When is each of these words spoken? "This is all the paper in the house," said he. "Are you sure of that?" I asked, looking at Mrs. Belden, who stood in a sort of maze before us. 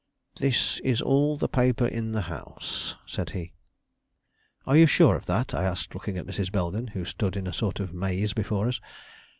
"This 0.37 0.79
is 0.79 0.99
all 0.99 1.37
the 1.37 1.47
paper 1.47 1.85
in 1.85 2.11
the 2.11 2.21
house," 2.21 2.95
said 3.05 3.29
he. 3.37 3.53
"Are 4.65 4.75
you 4.75 4.87
sure 4.87 5.15
of 5.15 5.27
that?" 5.27 5.53
I 5.53 5.63
asked, 5.63 5.93
looking 5.93 6.17
at 6.17 6.25
Mrs. 6.25 6.51
Belden, 6.51 6.87
who 6.87 7.05
stood 7.05 7.37
in 7.37 7.45
a 7.45 7.53
sort 7.53 7.79
of 7.79 7.93
maze 7.93 8.33
before 8.33 8.67
us. 8.67 8.81